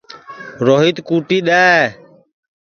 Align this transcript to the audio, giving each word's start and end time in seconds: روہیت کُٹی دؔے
روہیت 0.65 0.97
کُٹی 1.07 1.39
دؔے 1.47 1.69